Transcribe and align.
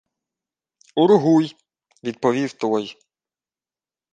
—Ургуй,— 1.01 1.45
відповів 2.03 2.53
той. 2.53 2.97